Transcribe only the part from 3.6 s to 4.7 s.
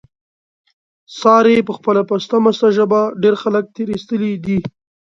تېر ایستلي دي.